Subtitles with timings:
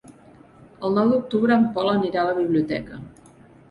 [0.89, 3.05] El nou d'octubre en Pol anirà a la biblioteca.